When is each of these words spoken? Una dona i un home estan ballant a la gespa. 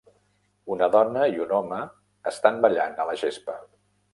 Una 0.75 0.87
dona 0.95 1.27
i 1.35 1.43
un 1.45 1.53
home 1.57 1.81
estan 2.33 2.59
ballant 2.67 2.99
a 3.05 3.07
la 3.11 3.17
gespa. 3.25 3.61